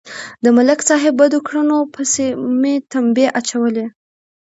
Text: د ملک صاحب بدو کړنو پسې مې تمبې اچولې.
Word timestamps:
د 0.43 0.45
ملک 0.57 0.79
صاحب 0.89 1.13
بدو 1.19 1.39
کړنو 1.47 1.77
پسې 1.93 2.25
مې 2.59 2.73
تمبې 2.91 3.25
اچولې. 3.39 3.85